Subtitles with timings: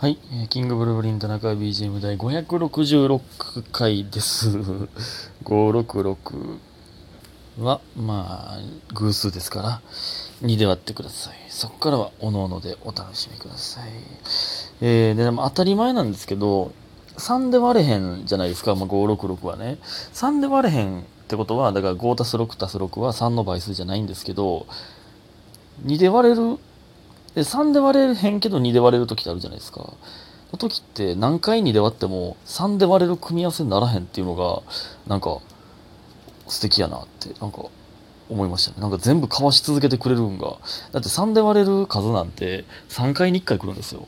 [0.00, 4.48] はい、えーキングブルーブリン田中 BGM 第566回です。
[5.44, 6.58] 566
[7.60, 8.58] は、まあ、
[8.94, 9.82] 偶数ですから、
[10.40, 11.34] 2で割ってください。
[11.50, 13.90] そこからは、おのおのでお楽しみください。
[14.80, 16.72] えー、で、まあ当たり前なんですけど、
[17.18, 19.76] 3で割れへんじゃないですか、まあ、566はね。
[20.14, 24.66] 3で割れへんってことは、だから5たす6たす6は3の倍数じゃないんですけど、
[25.84, 26.58] 2で割れる
[27.34, 29.92] で3で割れへんけど2で割れる時ってあるじゃないですか。
[30.52, 34.62] の時って何回2で割っても3で割れる組み合わせにならへんっていうのが
[35.06, 35.38] なんか
[36.48, 37.64] 素敵やなってなんか
[38.28, 38.80] 思いましたね。
[38.80, 40.56] なんか全部かわし続けてくれるんが。
[40.92, 44.06] だって3で割れる数なんて3回に1回来るんですよ。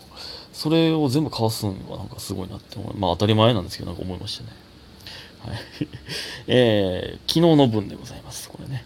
[0.53, 4.51] それを全部かわすんはなんかすごいなって思いまあ当たり前なんですけどなんか思いましたね。
[5.47, 5.59] はい。
[6.47, 8.49] えー、昨日の分でございます。
[8.49, 8.85] これね。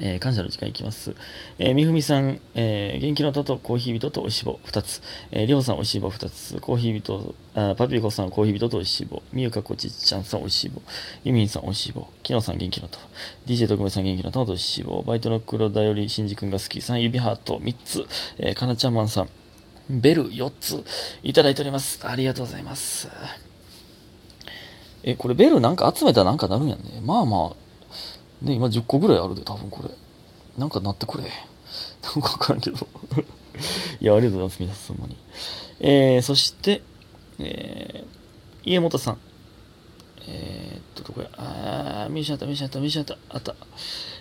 [0.00, 1.14] えー感謝の時間いきます。
[1.58, 5.02] えーみふみさん、えー元気の玉とコーヒー人とおいしい棒2つ。
[5.30, 6.60] えーりょうさんおいしい棒2つ。
[6.60, 9.22] コーヒー人、あパピコさんコーヒー人とおいしい棒。
[9.32, 10.82] みゆかこちちゃんさんおいしい棒。
[11.24, 12.08] ゆみんさんおいしい棒。
[12.22, 13.04] きのさん元気の玉。
[13.46, 15.02] DJ 特命さん元気の玉とおいしい棒。
[15.02, 18.06] バイトの黒田よりしんじくんが好きさん指ハート3つ。
[18.38, 19.28] えーかなちゃんまんさん。
[19.90, 20.82] ベル4つ
[21.22, 22.00] いただいております。
[22.06, 23.08] ありがとうございます。
[25.06, 27.02] え、これベルなんか集めたらなんかなるんやね。
[27.04, 27.63] まあまあ、
[28.42, 29.90] ね、今10個ぐらいあるで、多分これ。
[30.58, 31.24] なんかなってくれ。
[32.02, 32.76] なんかわからんけど。
[34.00, 35.16] いや、ありがとうございます、皆さん、ほんまに。
[35.80, 36.82] えー、そして、
[37.38, 39.18] えー、家元さん。
[40.26, 43.54] えー、っと、どこや、あー、見失った、見失った、見失った、あった。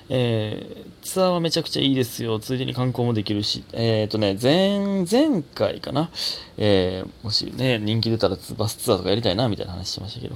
[0.09, 2.39] えー、ツアーはめちゃくちゃいいですよ。
[2.39, 3.64] ついでに観光もできるし。
[3.72, 6.09] えー、っとね、前、前回かな。
[6.58, 10.36] えー、もしね、人気出たらバスツアーとかやりたいな、みたいな話してましたけど。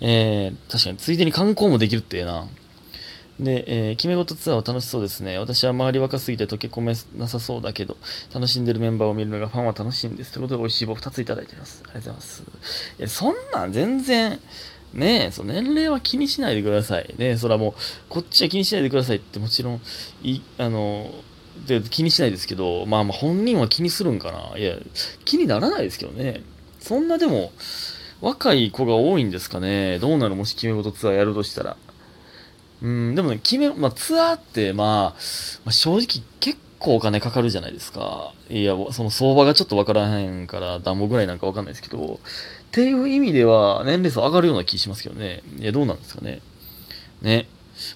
[0.00, 2.46] えー、確かについでに観光もできるってええな。
[3.40, 5.38] で、えー決め事ツアーは楽しそうですね。
[5.38, 7.96] 私は周り若すぎて溶け込めなさそうだけど、
[8.34, 10.32] 楽しんでるメンバーを見るのがファンは楽しいんです。
[10.32, 11.82] ということで、美味しい棒2ついただいてます。
[11.84, 12.42] ありがとうございます。
[12.98, 14.40] いや、そんなん全然、
[14.94, 17.14] ねえ、そう年齢は気にしないでください。
[17.18, 17.72] ねえ、それはもう、
[18.08, 19.80] こっちは気にしないでくださいってもちろん、
[20.22, 21.12] い、あの、
[21.66, 24.58] で気にしないですけど、まあまあ本人は気にするんかな。
[24.58, 24.76] いや、
[25.24, 26.42] 気にならないですけどね。
[26.80, 27.52] そんなでも、
[28.20, 29.98] 若い子が多いんですかね。
[29.98, 30.34] どうなる？
[30.34, 31.76] もし決め事ツアーやるとしたら。
[32.80, 34.88] うん、でもね、決め、まあ、ツアーって、まあ、
[35.64, 38.32] まあ、正直結構お金かかるじゃないですか。
[38.48, 42.20] いや、その相場がちょっとわからへんから、暖房ぐらいなんかわかんないですけど、
[42.68, 45.42] っていう意味では、年齢層上がるような気しますけどね。
[45.58, 46.40] いや、どうなんですかね。
[47.22, 47.48] ね。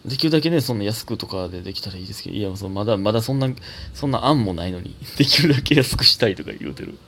[0.04, 3.48] できるだけね、そんな安くとかでできたらいいですけど、いや、そのまだ、まだそんな、
[3.94, 6.98] そんな案もないのに、 できるだけ安くしたいとか言うてる。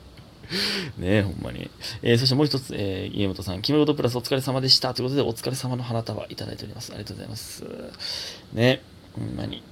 [0.98, 1.70] ねえ、ほんまに。
[2.02, 4.94] えーそしてもう一つ、えー、家元さん、決め事プラスお疲れ様でした。
[4.94, 6.92] ということで、お疲れ様の花束いただいております。
[6.92, 7.64] ありがとうございます。
[8.52, 8.82] ね、
[9.14, 9.62] ほんまに。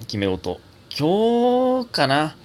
[0.00, 0.60] 決め事。
[0.96, 2.36] 今日かな？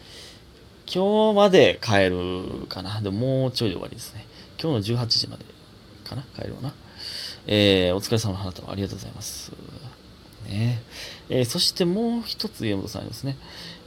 [0.91, 3.01] 今日まで帰るかな？
[3.01, 4.25] でももうちょいで終わりですね。
[4.61, 5.45] 今日の18時まで
[6.03, 6.23] かな？
[6.35, 6.73] 帰るわな。
[7.47, 9.51] えー、お疲れ様の花束ありがとうございます。
[10.49, 10.81] ね
[11.29, 13.37] えーそしてもう一つ家元さんありますね、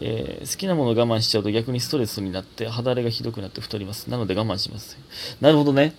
[0.00, 4.08] えー好きなものを我慢しちゃうと逆にストレスになって肌荒れがひどくなって太ります。
[4.08, 4.96] なので我慢します。
[5.40, 5.94] なるほどね。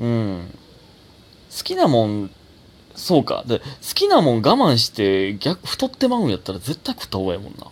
[0.00, 0.48] うん。
[1.56, 2.30] 好きなもん
[2.94, 3.44] そうか。
[3.46, 3.64] で好
[3.94, 7.66] きなもん我慢して逆太ってまうんやったら絶対食った方がええもんな。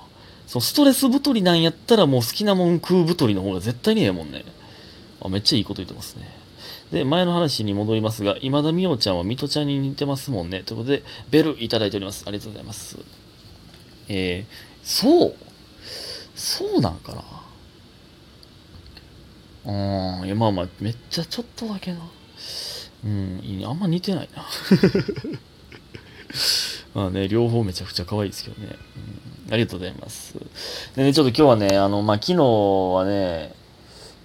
[0.46, 4.44] そうストレス太りなんやったらもう好きなもん食う太りの方が絶対にええもんね。
[5.22, 6.44] あめっちゃいいこと言ってますね。
[6.94, 10.62] で、前の話に戻りますが、今田美桜ちゃんは水戸ちゃんに似てますもんね。
[10.62, 12.22] ということで、ベルいただいております。
[12.25, 12.97] ありがとうございます。
[14.09, 14.53] えー、
[14.84, 15.34] そう
[16.37, 17.12] そうなんか
[19.65, 19.72] な
[20.21, 21.99] うん、いや、まあまあ、めっちゃちょっとだけな。
[23.04, 23.66] うん、いいね。
[23.66, 24.47] あんま似てないな。
[26.94, 28.77] まあね、両方めちゃくちゃ可愛いですけどね。
[29.49, 30.37] うん、ありがとうございます。
[30.94, 33.53] でね、ちょっと今日はね、あの、まあ、昨日はね、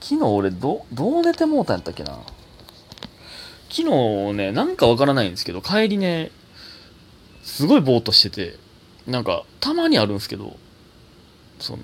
[0.02, 2.19] 昨日俺ど、どう寝てもうたんやったっけな。
[3.69, 6.31] 昨日ね、なんかわからないんですけど、帰りね、
[7.44, 8.57] すごいぼーっとしてて、
[9.07, 10.57] なんか、たまにあるんですけど、
[11.59, 11.84] その、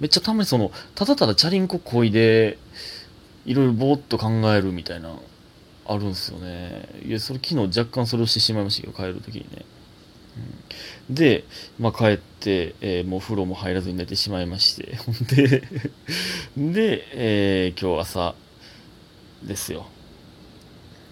[0.00, 2.58] めっちゃたまにその、ただただチャリンコこいで、
[3.46, 5.16] いろいろぼーっと考えるみたいな、
[5.86, 6.88] あるんですよね。
[7.04, 9.64] いや、それ昨日若干それをしてしまいましたけど、帰るときにね。
[11.08, 11.44] うんで、
[11.78, 15.62] まあ、帰って、えーもう風呂も入らずに寝てしまいまして、ほ んで、
[16.56, 18.34] で、えー今日朝
[19.42, 19.86] ですよ。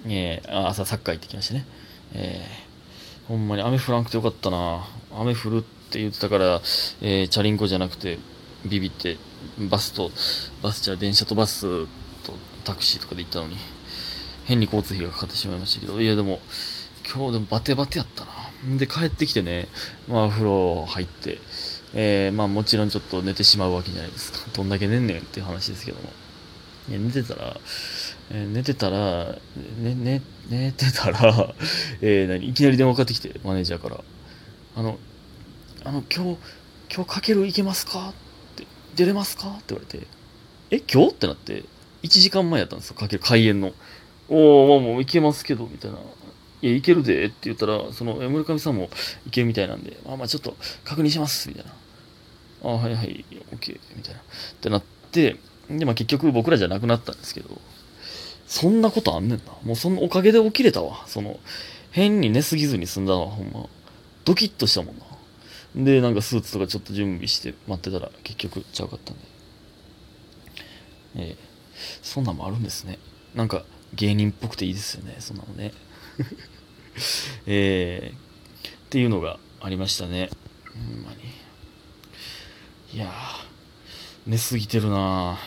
[0.06, 1.66] えー朝サッカー行ってきましたね。
[2.14, 2.72] えー
[3.28, 4.84] ほんまに雨降らなくてよかったな。
[5.16, 6.60] 雨降るって言ってたから、
[7.00, 8.18] えーチャリンコじゃなくて、
[8.66, 9.16] ビビって、
[9.70, 10.10] バスと、
[10.62, 12.34] バスじゃ電車とバスと
[12.64, 13.56] タクシーとかで行ったのに、
[14.44, 16.40] 変に交通費がかかってしまいましたけど、いやでも、
[17.08, 18.32] 今日でもバテバテやったな。
[18.76, 19.68] で、帰ってきてね、
[20.08, 21.38] まあお風呂入って、
[21.94, 24.38] えーまあもちろんちょっと寝てしまうわけじゃないですか。
[24.52, 26.10] どんだけ寝んねんっていう話ですけども。
[26.88, 27.56] いや寝てたら、
[28.34, 29.36] えー寝てたら、
[29.78, 31.54] ね、ね、寝てたら、
[32.00, 32.48] えー何？
[32.48, 34.00] いきなり電話かかってきて、マネージャーから。
[34.74, 34.98] あの、
[35.84, 36.38] あの、今日、
[36.94, 38.08] 今日かけるいけますか？
[38.08, 38.14] っ
[38.56, 39.48] て、出れますか？
[39.48, 40.06] って言われて、
[40.70, 41.10] え、今日？
[41.10, 41.64] ってなって、
[42.02, 43.72] 1時間前やったんですよ、かける開演の。
[44.28, 45.98] おおまあもういけますけど、みたいな。
[46.62, 48.88] いや、いけるでって言ったら、その、村上さんも
[49.26, 51.72] いけるみたいなんで、まあまあちょっと確認します、みたいな。
[52.64, 53.24] ああ、はいはい、
[53.54, 54.20] OK、みたいな。
[54.20, 54.24] っ
[54.60, 55.36] てなって、
[55.68, 57.60] で、まあ結局僕らじゃなくなったんですけど、
[58.52, 59.44] そんなことあんねんな。
[59.64, 61.04] もうそのおかげで起きれたわ。
[61.06, 61.40] その、
[61.90, 63.66] 変に寝すぎずに済んだわ、ほんま。
[64.26, 65.06] ドキッとしたもんな。
[65.74, 69.22] で、なんかスーツとかちょっと準備して待ってたら結局ちゃうかったんで。
[71.16, 71.36] ええ
[72.02, 72.98] そんなんもあるんですね。
[73.34, 73.64] なんか
[73.94, 75.72] 芸人っぽくていいですよね、そんなのね。
[77.48, 78.14] ええ
[78.68, 80.28] っていうのがありましたね。
[80.74, 81.22] ほんまに。
[82.94, 83.10] いやー、
[84.26, 85.38] 寝すぎてるな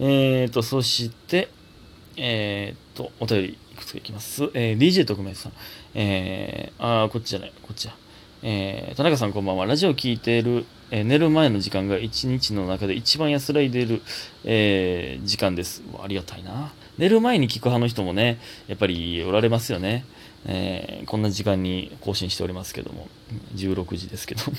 [0.00, 0.04] ー
[0.40, 1.48] えーと、そして、
[2.16, 4.44] えーと、お便りいくつかいきます。
[4.54, 5.52] えー DJ 特命さん。
[5.94, 7.94] えー、あー、こっちじゃない、こっちや。
[8.42, 9.66] えー田中さんこんばんは。
[9.66, 14.02] ラジオ聞いている、えー寝る前の時間が一日の中で一番安らいでる、
[14.44, 15.82] えー時間です。
[16.02, 16.72] ありがたいな。
[16.98, 18.38] 寝る前に聞く派の人もね、
[18.68, 20.04] やっぱりおられますよね。
[20.44, 23.08] えーこんな時間に更新しておりますけども、
[23.54, 24.56] 16時ですけども。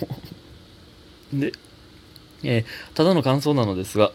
[1.40, 1.52] で、
[2.44, 2.66] えー
[2.96, 4.12] ただの感想なのですが、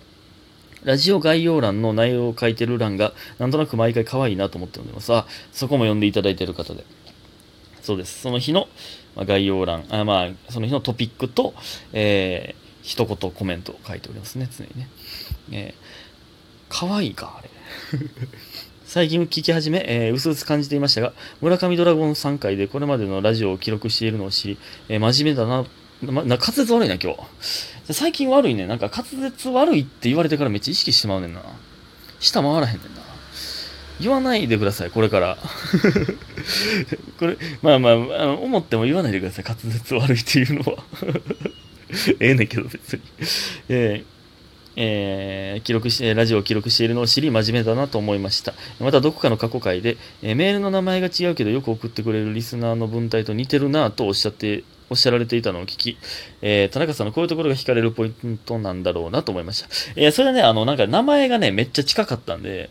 [0.85, 5.13] ラジオ概要欄の内容を書いてる欄が、なんとなく毎回可愛いなと思って読んでます。
[5.13, 6.85] あ、そこも読んでいただいてる方で。
[7.83, 8.21] そうです。
[8.21, 8.69] その日の
[9.17, 11.55] 概要欄、あまあ、その日のトピックと、
[11.93, 14.89] えー一言コメントを書いておりますね、常にね。
[15.53, 15.75] えー、
[16.71, 17.51] 可愛いか、あれ。
[18.87, 24.59] 最近聞き始め、えー、うすうす感じていましたが、村上ドラゴン3回でこれまでのラジオを記録しているのを知り、
[24.89, 25.67] えー真面目だな、
[26.03, 27.93] ま、な滑舌悪いな、今日。
[27.93, 28.67] 最近悪いね。
[28.67, 31.43] なんか滑舌悪いって言われてからめっちゃ意識してまうねんな。
[32.21, 33.03] 舌回らへんねんな。
[34.01, 35.39] 言わないでください、これから。
[37.19, 40.85] これ、まあまあ、あの思っても言わないでください、滑舌悪いっていうのは。
[42.21, 43.03] ええねんけど、別に。
[43.69, 44.18] えー
[44.81, 48.55] えー記録して、ラジオを記録しているのを知り、真面目だなと思いました。
[48.79, 55.99] また、どこかの過去回で、えーメールの名前が違うけど、よく送ってくれるリスナーの文体と似てるなとおっしゃって、おっしゃられていたのを聞き、
[56.43, 60.01] えー田中さんのこういうところが惹かれるポイントなんだろうなと思いました。
[60.01, 62.71] いや、それはね、あの、なんか名前がね、めっちゃ近かったんで、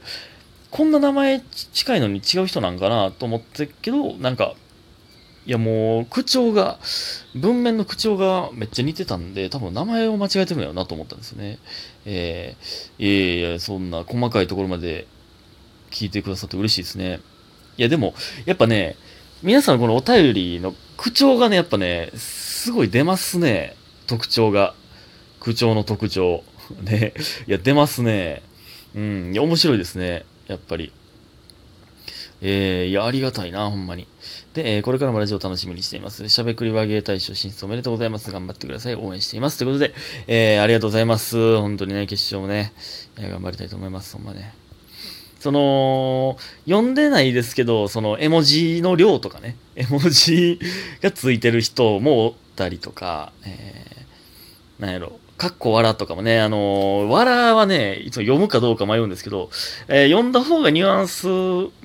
[0.71, 1.42] こんな名前
[1.74, 4.53] 近いのに違う人なんかなと思ってけど、なんか、
[5.48, 6.78] いやもう、口調が、
[7.34, 11.58] 文面の口調がめっちゃ似てたんで、多分名前を間違えてるんやろなと思ったんですよね。
[12.06, 15.08] えー、いやいや、そんな細かいところまで
[15.90, 17.22] 聞いてくださって嬉しいですね。
[17.78, 18.14] いやでも、
[18.46, 18.98] やっぱね、
[19.42, 23.78] 皆さんこのお便りの口調がね、やっぱね、すごい出ますね。
[24.06, 24.76] 特徴が。
[25.40, 26.44] 口調の特徴。
[26.84, 27.14] ね。
[27.48, 28.44] いや、出ますね。
[28.96, 29.32] うん。
[29.32, 30.26] いや、面白いですね。
[30.48, 30.92] やっぱり。
[32.42, 34.07] えー、いや、ありがたいな、ほんまに。
[34.54, 36.28] で、えーこれからもラジオ楽しみにしています。
[36.30, 38.31] しゃべくり和芸大賞進出おめでとうございます。
[38.31, 38.95] 頑張ってください。
[38.95, 39.57] 応援しています。
[39.57, 39.94] ということで、
[40.28, 41.57] えー、ありがとうございます。
[41.57, 42.74] 本当にね、決勝もね、
[43.19, 44.16] いや頑張りたいと思います。
[44.16, 44.54] ほんまね。
[45.39, 50.60] その、読んでないですけど、その絵文字の量とかね、絵文字
[51.01, 59.50] がついてる人もおったりとか、えー、なんやろ、かっこわらとかもね、あのー、わらはね、いつも読むかどうか迷うんですけど、
[59.88, 61.27] えー読んだ方がニュアンス、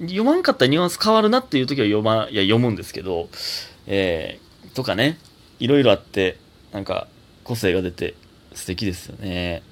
[0.00, 3.28] 読まんかったらニュアンス変わるなっていう時は読ま、いや、読むんですけど、
[3.86, 5.18] えー、とかね、
[5.58, 6.38] いろいろあって、
[6.72, 7.08] なんか、
[7.44, 8.14] 個性が出て
[8.54, 9.62] 素敵ですよね。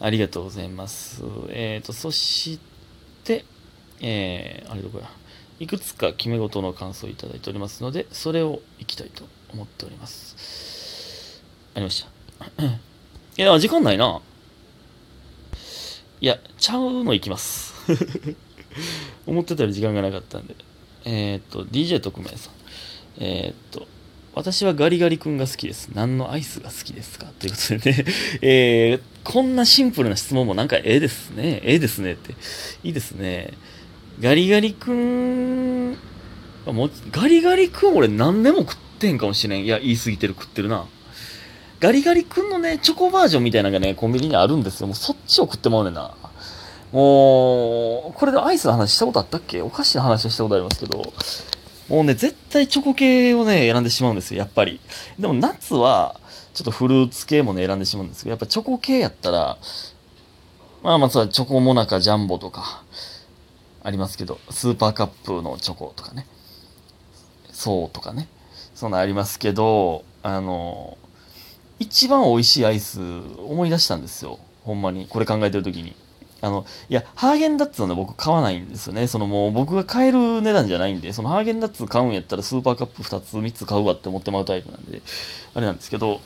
[0.00, 1.22] ありがとうございます。
[1.50, 2.58] えーと、そし
[3.24, 3.44] て、
[4.00, 5.10] えー、あれどこや。
[5.60, 11.42] いくつか決め事の感想をいただいておりますので、それをいきたいと思っております。
[11.74, 12.04] ありまし
[12.58, 12.93] た。
[13.36, 14.20] いや、時間ないな。
[16.20, 17.74] いや、ちゃうの行きます。
[19.26, 20.54] 思ってたより時間がなかったんで。
[21.04, 22.52] えーっと、DJ 特命さん。
[23.18, 23.86] えーっと、
[24.34, 25.90] 私はガリガリ君が好きです。
[25.94, 27.26] 何のアイスが好きですか？
[27.38, 28.04] ということでね、
[28.42, 31.60] えー、こんなシンプルな質問もなんかええですね。
[31.64, 32.34] ええですねって。
[32.84, 33.52] いいですね。
[34.20, 35.96] ガリガリ君、
[37.10, 39.64] ガリガリ君俺何でも食ってんかもしれん。
[39.64, 40.86] いや、言い過ぎてる食ってるな。
[41.80, 44.86] ガリガリ君のね、チョコバージョンみたいなのがね、コンビニにあるんですよ。
[44.86, 46.14] もうそっちを食ってまうねんな。
[46.92, 49.60] もう、これでアイスの話したことあったっけ？
[49.62, 51.02] お菓子の話はしたことありますけど、
[51.88, 54.80] もうね、絶対チョコ系をね、選んでしまうんですよ、やっぱり。
[55.18, 56.20] でも夏は、
[56.54, 59.58] ちょっとフルーツ系もね、選んでしまうんですけど、やっぱチョコ系やったら、
[60.82, 62.84] まあまあ、そうチョコモナカジャンボとか、
[63.82, 66.26] ありますけど、スーパーカップのチョコとかね、
[67.50, 68.28] そうとかね、
[68.74, 70.96] そんなありますけど、あの、
[71.78, 74.38] 一番美味しいアイス思い出したんですよ。
[74.64, 75.06] ほんまに。
[75.08, 75.94] これ考えてる時に。
[76.40, 79.06] あの、いや、ハーゲンダッツはね、僕買わないんですよね。
[79.06, 85.00] そのもう僕が買える値段じゃないんで、そのハーゲンダッツ買うんやったらスーパーカップ2つ、3つ買うわって思ってまうタイプなんで、
[85.54, 86.20] あれなんですけど、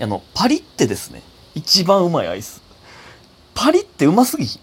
[0.00, 1.22] あの、パリッテですね、
[1.54, 2.62] 一番うまいアイス。
[3.54, 4.62] パリってうますぎひん。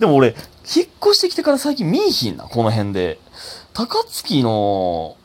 [0.00, 3.18] でも俺、引っ越してきてから最近見いひんな、この辺で。
[3.74, 5.17] 高槻の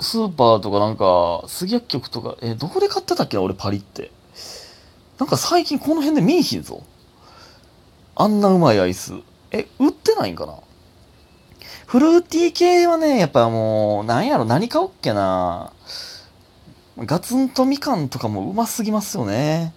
[0.00, 4.10] スーパーとかなんか、杉薬局とか、え、どこで買ってたっけ、俺パリって。
[5.18, 6.82] なんか最近この辺で見いひんぞ。
[8.16, 9.12] あんなうまいアイス。
[9.50, 10.54] え、売ってないんかな
[11.86, 15.72] フルーティー系はね、やっぱもう、なんやろ、何買おっけな。
[16.96, 19.74] ガツンとみかんとかもうますぎますよね。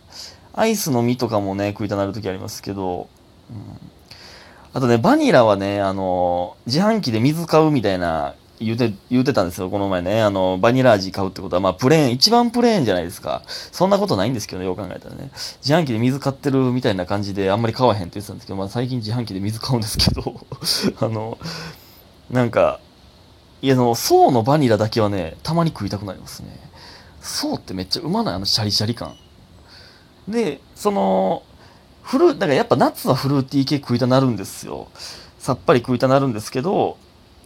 [0.54, 3.08] アイスの実とかもね、食いたなる時ありますけど。
[3.50, 3.58] うん、
[4.74, 10.22] あとね、バニラはね、あの、自販機で水買うみたいな言うて、言うてたんですよ、この前ね。
[10.22, 13.44] あの、バニラ味買うってことは、まあ、プレーン、一番プレーンじゃないですか。
[13.48, 15.32] そんなことないんですけどね、よう考えたらね。
[15.62, 20.46] 自販機で水買ってるみたいな感じで、あんまり買わへんって言ってたんですけど、まあ、最近自販機で水買うんですけど、
[21.00, 21.38] あの、
[22.30, 22.80] なんか、
[23.62, 26.60] いや、あの、爽のバニラだけはね、たまに食いたくなりますね。
[27.22, 29.16] 爽ってめっちゃうまない、あのシャリシャリ感。
[30.28, 31.44] で、その、
[32.02, 34.90] フル、だからやっぱ夏はフルーティー系食いたなるんですよ。
[35.40, 36.98] さっぱり食いたなるんですけど、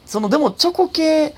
[0.07, 1.35] そのでもチョコ系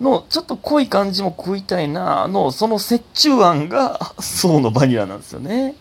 [0.00, 5.76] のちょっと濃い感じも食いたいなの、その折衷案が 爽のバニラなんですよね。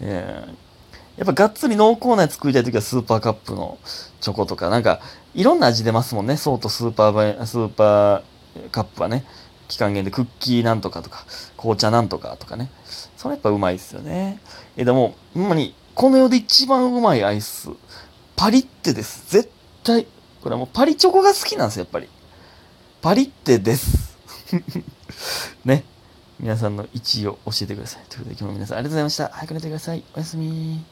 [0.00, 0.54] えー
[1.16, 3.78] やっぱがっつり濃厚なやつ食いたいときはスーパーカップの
[4.22, 5.00] チョコとか、なんか
[5.34, 6.38] いろんな味出ますもんね。
[6.38, 9.24] 爽とスーパーバ、スーパーカップはね。
[9.68, 11.24] 期間限定クッキーなんとかとか、
[11.56, 12.70] 紅茶なんとかとかね。
[13.16, 14.40] それやっぱうまいですよね。
[14.76, 17.70] え、でも、ほんまに、この世で一番うまいアイス、
[18.36, 19.24] パリッテです。
[19.30, 19.50] 絶
[19.84, 20.06] 対。
[20.42, 22.08] これもうパリチョコが好きなんですよ、やっぱり。
[23.00, 24.16] パリッテです。
[25.64, 25.84] ね。
[26.40, 28.02] 皆さんの1位を教えてください。
[28.08, 29.28] ということで今日も皆さんありがとうございました。
[29.28, 30.02] 早く寝てください。
[30.14, 30.84] おやすみ。